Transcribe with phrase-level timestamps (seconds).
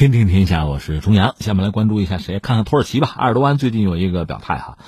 [0.00, 1.34] 天天天下，我是钟阳。
[1.40, 2.38] 下面来关注一下谁？
[2.38, 3.14] 看看土耳其吧。
[3.18, 4.78] 埃尔多安最近有一个表态哈，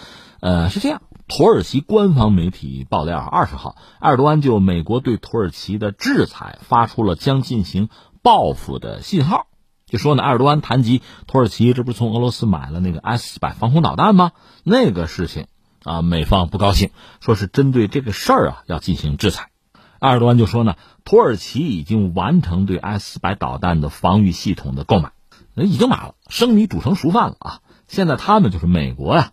[0.41, 7.91] 呃，是这样，土耳其官方媒体爆料，二十号，埃尔多安就美国对土耳其的制裁发出了将进行
[8.23, 9.49] 报复的信号。
[9.85, 14.33] 就说呢，埃尔多安谈及土耳其，这不是从俄罗斯买了那个 S 四百防空导弹吗？
[14.65, 15.47] 那个事情
[15.85, 16.89] 啊，美方不高兴，
[17.21, 19.51] 说是针对这个事儿啊要进行制裁。
[20.03, 20.75] 埃尔多安就说呢，
[21.05, 25.13] 土耳其已经完成对 S 四百导弹的防御系统的购买，
[25.55, 27.61] 已经买了，生米煮成熟饭了啊！
[27.87, 29.31] 现在他们就是美国呀，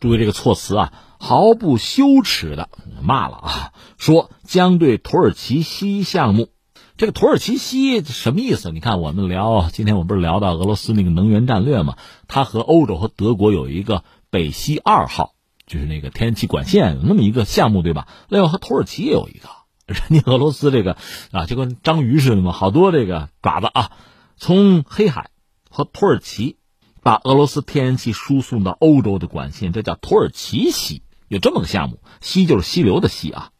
[0.00, 2.70] 注意这个措辞啊，毫不羞耻的
[3.02, 6.48] 骂了啊，说将对土耳其西项目，
[6.96, 8.72] 这个土耳其西什么意思？
[8.72, 11.94] 你看我们聊，今天我们不是聊到俄罗斯那个能源战略嘛？
[12.26, 15.34] 它和欧洲和德国有一个北溪二号，
[15.68, 18.08] 就是那个天然气管线有那么一个项目，对吧？
[18.28, 19.48] 另外和土耳其也有一个。
[19.86, 20.96] 人家俄罗斯这个
[21.30, 23.90] 啊，就跟章鱼似的嘛，好多这个爪子啊，
[24.36, 25.30] 从黑海
[25.68, 26.56] 和土耳其
[27.02, 33.50] 把俄罗斯天然气输送到欧洲的管线，这叫土耳其西，有这么个项目，西就是溪流的西啊。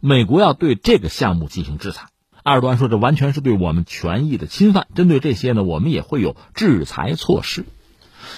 [0.00, 2.08] 美国要对这个项目进行制裁，
[2.42, 7.66] 埃尔多安说这完全是对我们权益的侵犯，针对这些呢，我们也会有制裁措施。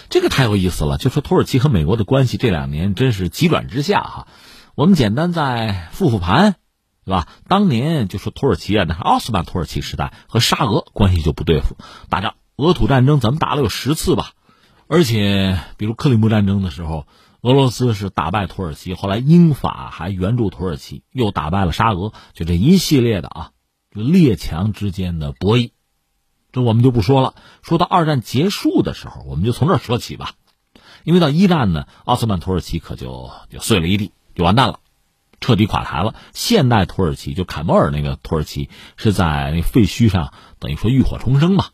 [0.08, 4.28] 这个太有意思了，就说土耳其和美国的关系这两年真是急转直下哈。
[4.74, 6.56] 我们简单再复复盘。
[7.06, 7.28] 对吧？
[7.46, 11.76] 当年就说土耳其啊，那奥斯曼土耳其时代和沙俄关系就不对付，
[12.10, 14.32] 打仗俄土战争怎么打了有十次吧？
[14.88, 17.06] 而且比如克里木战争的时候，
[17.42, 23.50] 俄罗斯是打败土耳其，后来英法还援助土耳其，又打败了沙俄，就这一系列的啊，
[23.94, 25.70] 就列强之间的博弈，
[26.50, 27.36] 这我们就不说了。
[27.62, 30.32] 说到二战结束的时候，我们就从这说起吧，
[31.04, 34.80] 因为到一战呢，奥斯曼土耳其可就就碎了一地，就完蛋了。
[35.40, 36.14] 彻底垮台了。
[36.32, 41.66] 现代土耳其就凯末尔那个土耳其是在那废墟上，等于说浴火重生嘛。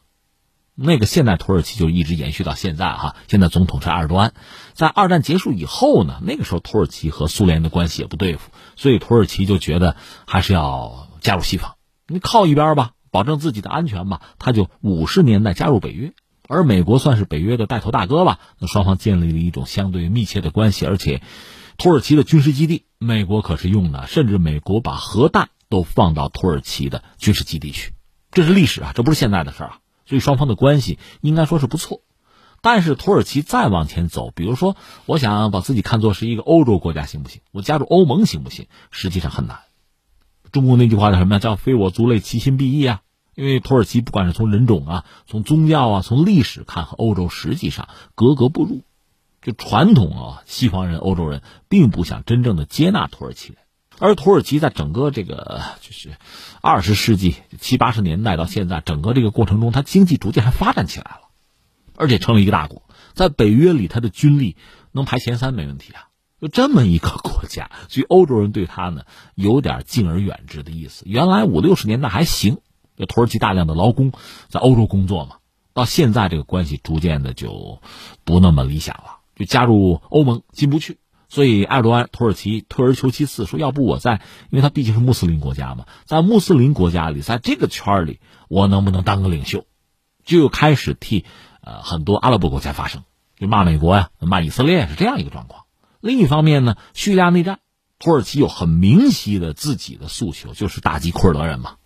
[0.75, 3.15] 那个现代土耳其就一直延续到现在哈。
[3.29, 4.33] 现在总统是埃尔多安。
[4.73, 9.97] 在二战结束以后呢，那个时候土耳其和苏联的关系也不对付，所以土耳其就觉得
[10.27, 11.75] 还是要加入西方，
[12.09, 14.23] 你靠一边吧，保证自己的安全吧。
[14.39, 16.15] 他就五十年代加入北约，
[16.49, 18.39] 而美国算是北约的带头大哥吧。
[18.59, 21.21] 那双方建立了一种相对密切的关系，而且。
[21.83, 27.93] 土耳其的军事基地，美国可是用的，甚至美国把核弹都放到土耳其的军事基地去，
[28.31, 29.79] 这是历史啊，这不是现在的事儿啊。
[30.07, 32.03] 所以双方的关系应该说是不错。
[32.61, 34.77] 但是土耳其再往前走，比如说，
[35.07, 37.41] 我想把自己看作是一个欧洲国家行不行？
[37.51, 38.69] 我加入欧盟行不行？
[38.93, 39.59] 实际上很难。
[40.53, 43.01] 中国那句话叫什么叫“非我族类，其心必异”啊。
[43.35, 48.83] 因为土耳其不管是从人种啊、从宗教啊、从历史看，和欧洲实际上格格不入。
[49.43, 53.59] 就传统啊，西方人、欧洲人并不想真正的接纳土耳其人，
[53.99, 56.11] 而土耳其在整个这个就是
[56.61, 61.29] 二十世纪七八十年代到现在，整个这个过程中，它经济逐渐还发展起来了，
[61.97, 62.83] 而且成了一个大国，
[63.15, 64.57] 在北约里，它的军力
[64.93, 66.09] 能排前三没问题啊。
[66.41, 69.03] 就这么一个国家，所以欧洲人对他呢
[69.37, 71.05] 有点敬而远之的意思。
[71.07, 72.59] 原来五六十年代还行，
[72.97, 74.13] 就土耳其大量的劳工
[74.49, 75.37] 在欧洲工作嘛，
[75.73, 77.81] 到现在这个关系逐渐的就
[78.25, 79.22] 不那么理想了。
[79.43, 80.99] 就加入欧盟进不去，
[81.29, 84.21] 所以埃尔多安土耳其退而求其次，说要不我在，
[84.51, 89.65] 因为他毕竟是穆斯林国家嘛，在穆斯林国家里，在这个圈里，我能不能当个领袖？
[90.25, 91.25] 就开始替
[91.61, 93.03] 呃很多阿拉伯国家发声，
[93.37, 95.65] 就骂美国呀，骂以色列是这样一个状况。
[96.01, 97.59] 另一方面呢，叙利亚内战，
[97.99, 101.79] 土耳其有很明晰的自己的诉求，就是打击库尔德人嘛，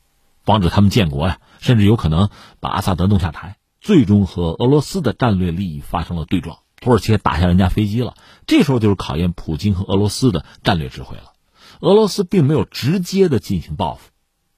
[0.44, 2.28] 防止他们建国呀，甚至有可能
[2.60, 6.58] 把阿萨德弄下台，最终和俄罗斯的战略利益发生了对撞。
[6.86, 8.14] 土耳其打下人家飞机了，
[8.46, 11.32] 这时候就是考验普京和俄罗斯的战略智慧了。
[11.80, 14.10] 俄罗斯并没有直接的进行报复，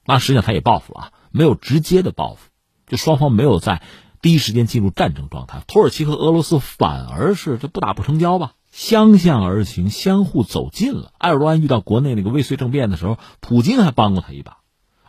[0.05, 2.51] 那实际上他也报复啊，没有直接的报复，
[2.85, 3.81] 就双方没有在
[4.21, 5.63] 第一时间进入战争状态。
[5.65, 11.11] 土耳其和俄罗斯反而是这不打不成交吧，相向而行，相互走近了。
[11.17, 14.58] 埃尔多安遇到国内那个未遂政变的时候，普京还帮过他一把。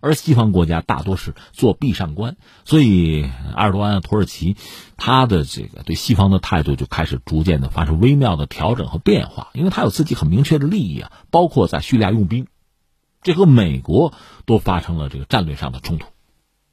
[0.01, 4.57] 而西方国家大多是做壁上观，所以埃尔多安、土耳其，
[4.97, 12.47] 他的这个对西方的态度就开始逐渐的发生微妙的调整和变化，因为他有自己很明确的利益啊，包括在叙利亚用兵，
[13.23, 14.15] 这和美国
[14.47, 16.09] 都发生了这个战略上的冲突，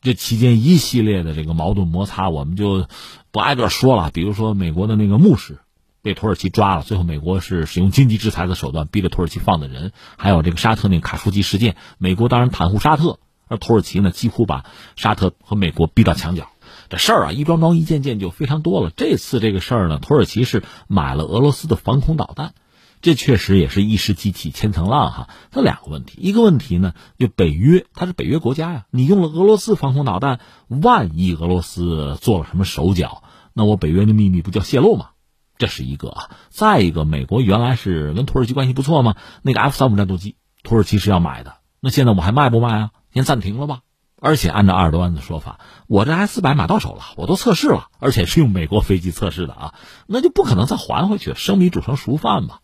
[0.01, 2.87] 这期间一系列的这个矛盾摩擦，我们就
[3.31, 5.59] 不挨个说了，比如说美国的那个牧师。
[6.03, 14.65] 被土耳其抓了，最后美国是使用经济制裁的手段逼着土耳其放的人，还有这个沙特那个卡舒吉事件，美国当然袒护沙特，而土耳其呢几乎把
[14.95, 16.49] 沙特和美国逼到墙角。
[16.89, 18.91] 这事儿啊一桩桩一件件就非常多了。
[18.95, 22.53] 这次这个事儿呢，土耳其是买了俄罗斯的防空导弹，
[23.01, 25.29] 这确实也是一石激起千层浪哈。
[25.51, 33.23] 这两个问题，一个问题呢，就北约，它是北约国家呀，你用了俄罗斯防空导弹，万一俄罗斯做了什么手脚，
[33.53, 35.09] 那我北约的秘密不叫泄露吗？
[35.57, 36.29] 这是一个啊。
[36.49, 42.91] 再一个，美国原来是跟土耳其关系不错嘛，那个 F 三五战斗机，土耳其是要买的，那现在我还卖不卖啊？
[43.17, 43.81] 先暂停了吧。
[44.19, 49.73] 而且按照埃尔多安的说法，我这 S 四百买到手了，我都测试了，而且是用美国飞机测试的啊，
[50.07, 52.59] 那就不可能再还回去，生米煮成熟饭嘛。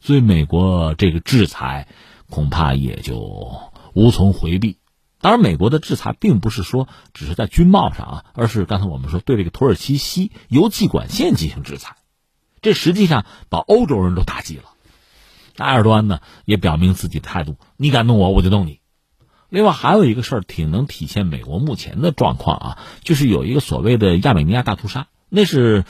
[0.00, 1.88] 所以美国这个制裁
[2.30, 3.60] 恐怕也就
[3.92, 4.78] 无从回避。
[5.20, 11.96] 当然，美国的制裁并不是说只是在军贸上啊，而是刚才我们说对这个土耳其西油气管线进行制裁，
[12.62, 14.64] 这实际上把欧洲人都打击了。
[15.58, 18.80] 埃尔多安呢也表明自己的态度：你敢弄我，我就弄你。
[19.48, 25.84] 另外还有一个事儿，挺能体现美国目前的状况啊，就是有一个所谓的亚美尼亚大屠杀，那是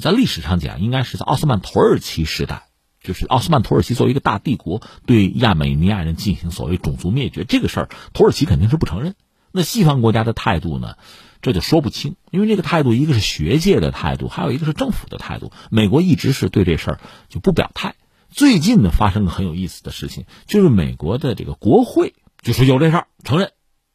[0.00, 2.68] 在历史上讲，应该是在奥斯曼土耳其时代，
[3.02, 9.14] 就是奥斯曼土耳其作为一个大帝国，对亚美尼亚人进行所谓种族灭绝，这个事儿土耳其肯定是不承认。
[9.52, 10.94] 那西方国家的态度呢，
[11.42, 15.50] 这就说不清，因为这个态度一个是学界的态度，还有一个是政府的态度。
[15.70, 17.96] 美国一直是对这事儿就不表态。
[18.30, 22.14] 最近呢，发生个很有意思的事情，就是美国的这个国会。
[22.42, 23.52] 就说有这事儿，承认，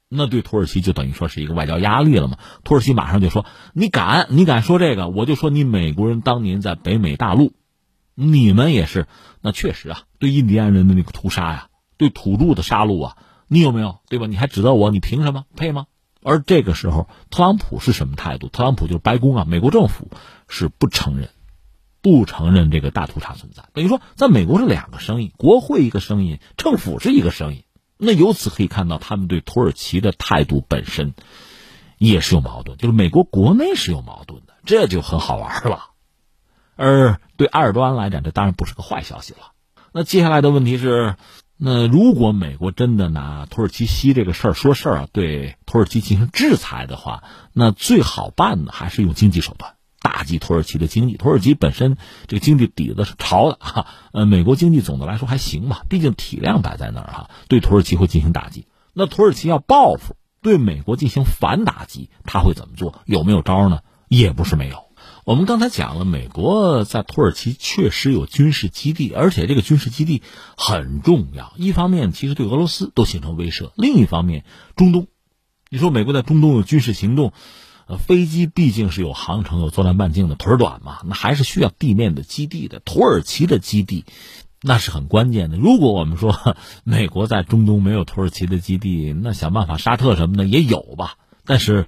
[0.10, 2.38] 那对土耳其就等于说是一个外交压力了嘛。
[2.64, 7.54] 土耳其马上就说：“你敢，你敢说这个，我就说你美国人当年在北美大陆，
[8.14, 9.08] 你们也是，
[9.42, 14.00] 那确实啊，对印第安人的那个屠杀呀，对土著的杀戮啊，你有没有？
[14.08, 14.28] 对吧？
[14.28, 15.46] 你还指责我，你凭什么？
[15.56, 15.88] 配吗？”
[16.28, 18.48] 而这个时候，特朗普是什么态度？
[18.48, 20.10] 特朗普就是白宫啊，美国政府
[20.48, 21.30] 是不承认，
[22.02, 23.66] 不承认这个大屠杀存在。
[23.74, 27.65] 等于说，在美国是两个声音，国会一个声音，政府是一个声音。
[27.98, 31.14] 那由此可以看到，他们对土耳其的态度本身
[31.98, 35.92] 也是有矛盾，就是美国国内是有矛盾的，这就很好玩了。
[36.76, 39.54] 而对埃尔多安来讲，这当然不是个坏消息了。
[39.94, 41.16] 那接下来的问题是，
[41.56, 49.75] 那如果美国真的拿土耳其西这个事儿说事儿啊，对土耳其进行制裁的话，那最好办的还是用经济手段。
[50.06, 51.98] 打击土耳其的经济，土耳其本身
[52.28, 58.68] 这个经济底子是潮的哈，呃，美国经济总的来说还行吧，毕竟体量摆在那儿哈，对土耳其会进行打击。
[58.94, 63.02] 那土耳其要报复，对美国进行反打击，他会怎么做？
[63.06, 63.80] 有没有招呢？
[64.08, 64.84] 也不是没有。
[65.26, 70.22] 我们刚才讲了，美国在土耳其确实有军事基地，而且这个军事基地
[70.56, 71.52] 很重要。
[71.58, 75.08] 一方面，其实对俄罗斯都形成威慑；另一方面，中东，
[75.72, 77.34] 你说美国在中东有军事行动。
[77.88, 82.80] 呃，飞机毕竟是有航程、有作战半径的，腿短嘛，那还是需要地面的基地的。
[82.80, 84.06] 土耳其的基地，
[84.62, 85.58] 那是很关键的。
[85.58, 91.86] 如果我们说 美国在中东没有土耳其的基地，那想办法沙特什么的也有吧，但是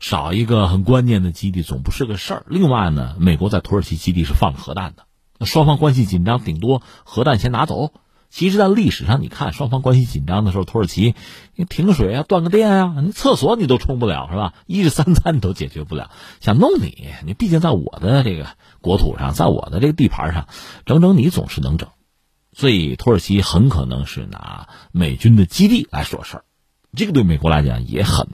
[0.00, 2.46] 少一个很关键的基地总不是个事儿。
[2.48, 7.92] 另外呢，美国在土耳其基地是放核弹的，双方关系紧张，顶多核弹先拿走。
[8.36, 11.14] 其实，在历史上，你看双方关系紧张的时候，土耳其
[11.70, 14.52] 停水啊，断个电啊，你厕所你都冲不了是吧？
[14.66, 16.10] 一日三餐你都解决不了，
[16.40, 18.48] 想弄你，你毕竟在我的这个
[18.82, 20.48] 国土上，在我的这个地盘上，
[20.84, 21.88] 整整你总是能整。
[22.52, 26.44] 所以，土耳其很可能是拿美军的基地来说事儿，
[26.94, 28.28] 这个对美国来讲也很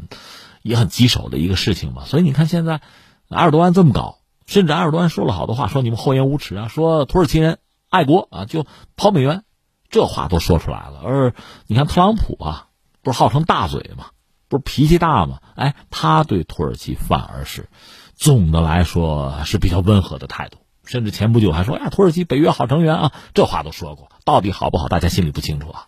[0.63, 2.07] 也很棘手的一个事情嘛。
[2.07, 2.81] 所以，你看现在
[3.29, 8.67] 埃尔多安这么搞，甚至埃尔多安说了好多话，说你们厚颜无耻啊，说土耳其人爱国啊，就
[8.97, 9.45] 跑美元。
[9.93, 11.35] 这话都说出来了，而
[11.69, 12.67] 你看特朗普啊，
[13.03, 14.07] 不是号称大嘴吗？
[14.49, 15.39] 不是脾气大吗？
[15.55, 17.69] 哎，他对土耳其反而是
[18.17, 25.87] 总的来说是比较温和的态度，甚至前不久还说呀，土耳其北约好成员啊，这话都说过，到底好不好，大家心里不清楚啊。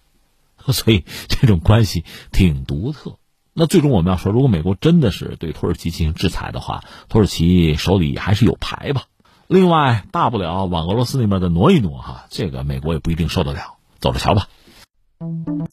[0.68, 3.16] 所以这种关系挺独特。
[3.52, 9.04] 那最终我们要说，如果美国真的是对土耳其进行制裁的话，土耳其手里还是有牌吧。
[9.46, 13.73] 另外，大不了往俄罗斯那边的挪一挪哈，这个美国也不一定受得了。
[14.04, 14.46] 走着瞧吧。